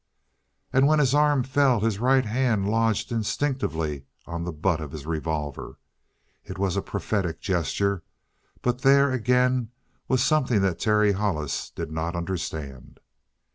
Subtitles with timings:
[0.73, 5.05] And when his arms fell, his right hand lodged instinctively on the butt of his
[5.05, 5.77] revolver.
[6.43, 8.01] It was a prophetic gesture,
[8.63, 9.69] but there, again,
[10.07, 12.99] was something that Terry Hollis did not understand.